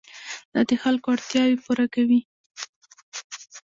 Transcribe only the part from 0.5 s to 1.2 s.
دا د خلکو